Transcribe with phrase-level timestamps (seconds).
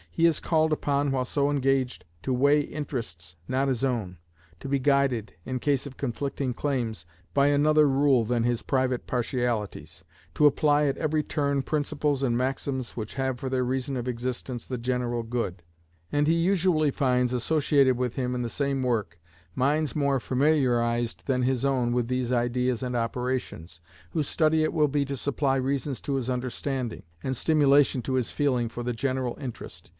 [0.13, 4.17] He is called upon, while so engaged, to weigh interests not his own;
[4.59, 10.03] to be guided, in case of conflicting claims, by another rule than his private partialities;
[10.35, 14.67] to apply, at every turn, principles and maxims which have for their reason of existence
[14.67, 15.63] the general good;
[16.11, 19.19] and he usually finds associated with him in the same work
[19.55, 23.79] minds more familiarized than his own with these ideas and operations,
[24.11, 28.31] whose study it will be to supply reasons to his understanding, and stimulation to his
[28.31, 29.89] feeling for the general interest.